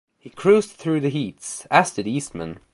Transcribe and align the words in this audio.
He 0.17 0.31
cruised 0.31 0.71
through 0.71 1.01
the 1.01 1.09
heats, 1.11 1.67
as 1.69 1.91
did 1.91 2.07
Eastman. 2.07 2.57